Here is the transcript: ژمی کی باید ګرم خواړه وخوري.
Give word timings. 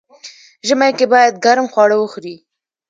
ژمی 0.67 0.91
کی 0.97 1.05
باید 1.13 1.33
ګرم 1.45 1.67
خواړه 1.73 1.95
وخوري. 1.97 2.35